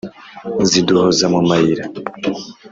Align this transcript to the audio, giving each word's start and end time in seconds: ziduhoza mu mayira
ziduhoza 0.69 1.25
mu 1.33 1.41
mayira 1.49 1.83